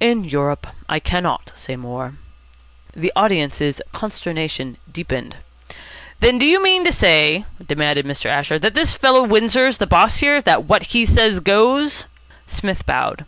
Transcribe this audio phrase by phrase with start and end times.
[0.00, 0.68] "In Europe.
[0.88, 2.14] I cannot say more."
[2.94, 5.36] The audience's consternation deepened.
[6.20, 8.24] "Then, do you mean to say," demanded Mr.
[8.30, 12.06] Asher, "that this fellow Windsor's the boss here, that what he says goes?"
[12.46, 13.26] Psmith bowed.